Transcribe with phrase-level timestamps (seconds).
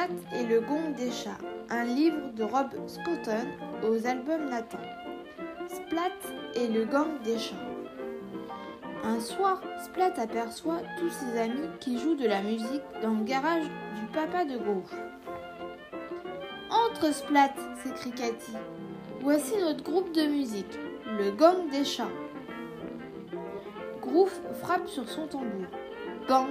[0.00, 1.36] Splat et le gong des chats,
[1.68, 3.46] un livre de Rob Scotton
[3.86, 4.78] aux albums Nathan.
[5.68, 6.16] Splat
[6.54, 7.56] et le gang des chats.
[9.04, 13.64] Un soir, Splat aperçoit tous ses amis qui jouent de la musique dans le garage
[13.64, 14.94] du papa de Groove.
[16.70, 18.52] Entre Splat, s'écrie Cathy.
[19.20, 20.78] Voici notre groupe de musique,
[21.18, 22.08] le gang des chats.
[24.00, 25.66] Groove frappe sur son tambour.
[26.26, 26.48] Bang,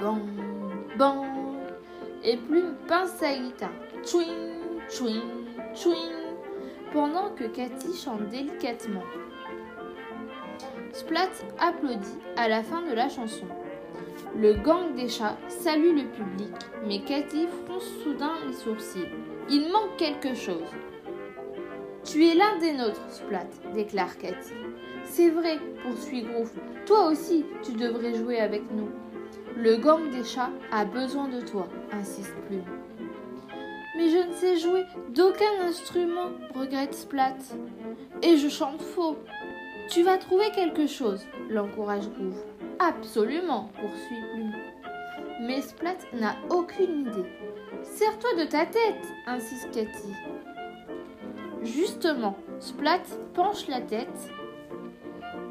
[0.00, 0.22] bang,
[0.96, 1.51] bang.
[2.24, 3.70] Et Plume pince sa guitare.
[4.04, 4.28] Twing,
[4.88, 5.22] twing,
[5.74, 6.12] twing.
[6.92, 9.02] Pendant que Cathy chante délicatement.
[10.92, 13.46] Splat applaudit à la fin de la chanson.
[14.36, 16.54] Le gang des chats salue le public,
[16.86, 19.08] mais Cathy fronce soudain les sourcils.
[19.50, 20.68] Il manque quelque chose.
[22.04, 24.52] Tu es l'un des nôtres, Splat, déclare Cathy.
[25.04, 26.52] C'est vrai, poursuit Groove.
[26.86, 28.90] Toi aussi, tu devrais jouer avec nous.
[29.56, 32.64] Le gang des chats a besoin de toi, insiste Plume.
[33.96, 37.36] Mais je ne sais jouer d'aucun instrument, regrette Splat.
[38.22, 39.16] Et je chante faux.
[39.90, 42.42] Tu vas trouver quelque chose, l'encourage Groove.
[42.78, 44.52] Absolument, poursuit Plume.
[45.42, 47.28] Mais Splat n'a aucune idée.
[47.82, 50.14] Serre-toi de ta tête, insiste Cathy.
[51.62, 53.02] Justement, Splat
[53.34, 54.30] penche la tête.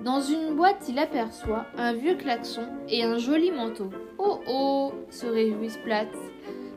[0.04, 3.90] Dans une boîte, il aperçoit un vieux klaxon et un joli manteau.
[4.18, 6.08] Oh oh se réjouit Splat,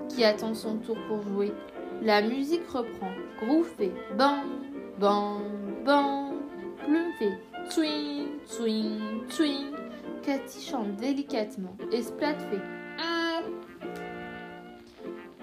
[0.08, 1.52] qui attend son tour pour jouer.
[2.02, 3.10] La musique reprend.
[3.76, 4.46] Fait bang,
[4.98, 5.42] bang,
[5.84, 6.32] bang.
[6.78, 9.72] Plume fait swing, swing, swing.
[10.22, 12.62] Cathy chante délicatement et Splat fait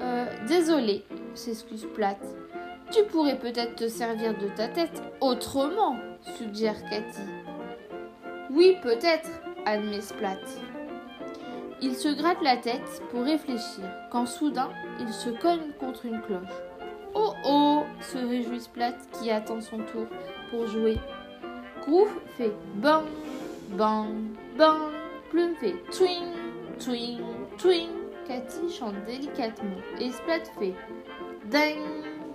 [0.02, 1.04] euh, désolé,
[1.36, 2.18] s'excuse Splat.
[2.92, 5.96] Tu pourrais peut-être te servir de ta tête autrement,
[6.38, 7.22] suggère Cathy.
[8.54, 9.30] Oui, peut-être,
[9.66, 10.38] admet Splat.
[11.82, 16.60] Il se gratte la tête pour réfléchir, quand soudain, il se cogne contre une cloche.
[17.14, 20.06] Oh oh se réjouit Splat qui attend son tour
[20.50, 20.98] pour jouer.
[21.82, 23.06] Groove fait bang,
[23.70, 24.10] bang,
[24.58, 24.92] bang.
[25.30, 26.34] Plume fait twing,
[26.78, 27.22] twing,
[27.58, 27.90] twing.
[28.28, 30.76] Cathy chante délicatement et Splat fait
[31.46, 31.80] ding,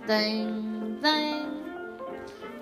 [0.07, 1.45] ding, ding.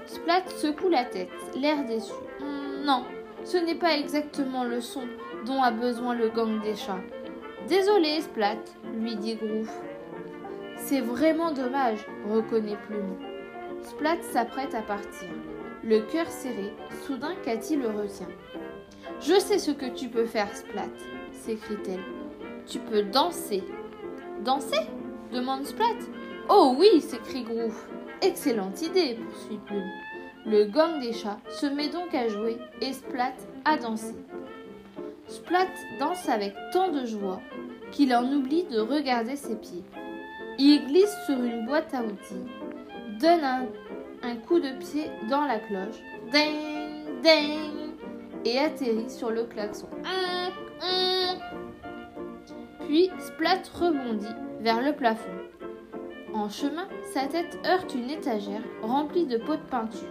[0.06, 2.12] Splat secoue la tête, l'air déçu.
[2.42, 3.06] Hmm, non,
[3.46, 5.04] ce n'est pas exactement le son
[5.46, 7.00] dont a besoin le gang des chats.
[7.70, 8.58] Désolé, Splat,
[8.96, 9.72] lui dit Groove.
[10.78, 13.18] C'est vraiment dommage, reconnaît Plume.
[13.84, 15.30] Splat s'apprête à partir.
[15.84, 16.74] Le cœur serré,
[17.06, 18.28] soudain Cathy le retient.
[19.22, 20.90] Je sais ce que tu peux faire, Splat,
[21.32, 22.04] s'écrie-t-elle.
[22.66, 23.64] Tu peux danser.
[24.44, 24.88] Danser?
[25.32, 26.00] demande Splat.
[26.50, 27.78] Oh oui, s'écrie Groove.
[28.22, 29.92] Excellente idée, poursuit Plume.
[30.48, 33.34] Le gang des chats se met donc à jouer et Splat
[33.66, 34.16] à danser.
[35.28, 35.66] Splat
[36.00, 37.42] danse avec tant de joie
[37.92, 39.84] qu'il en oublie de regarder ses pieds.
[40.60, 42.46] Il glisse sur une boîte à outils,
[43.20, 43.44] donne
[44.22, 46.00] un, coup de pied dans la cloche,
[46.32, 47.94] ding, ding,
[48.46, 49.90] et atterrit sur le klaxon.
[52.82, 54.28] Puis Splat rebondit
[54.60, 55.32] vers le plafond.
[56.36, 60.08] En chemin, sa tête heurte une étagère remplie de pots de peinture.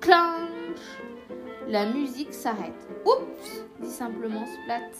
[0.00, 0.78] Clanche
[1.68, 2.88] La musique s'arrête.
[3.04, 4.90] Oups dit simplement Splat.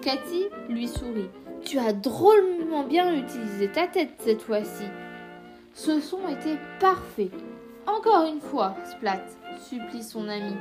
[0.00, 1.28] Cathy lui sourit.
[1.62, 4.84] Tu as drôlement bien utilisé ta tête cette fois-ci.
[5.74, 7.30] Ce son était parfait.
[7.86, 9.24] Encore une fois, Splat,
[9.68, 10.56] supplie son ami.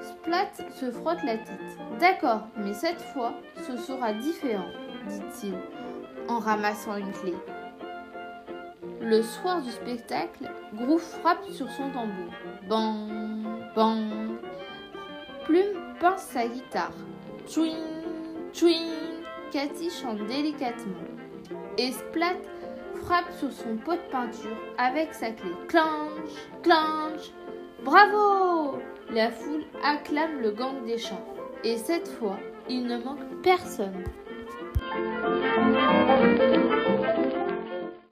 [0.00, 1.78] Splat se frotte la tête.
[2.00, 3.34] D'accord, mais cette fois,
[3.66, 4.70] ce sera différent,
[5.08, 5.54] dit-il,
[6.28, 7.34] en ramassant une clé.
[9.00, 12.32] Le soir du spectacle, Groove frappe sur son tambour.
[12.68, 13.44] Bang,
[13.74, 14.38] bang.
[15.44, 16.92] Plume pince sa guitare.
[17.52, 17.76] Twing,
[18.52, 18.90] twing.
[19.52, 20.94] Cathy chante délicatement.
[21.78, 22.36] Et Splat
[23.02, 25.50] frappe sur son pot de peinture avec sa clé.
[25.68, 27.32] Clanche, clanche.
[27.84, 28.78] Bravo
[29.14, 31.24] La foule acclame le gang des chats.
[31.64, 34.04] Et cette fois, il ne manque personne.